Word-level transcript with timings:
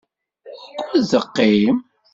Wukud 0.77 1.05
teqqim? 1.11 1.77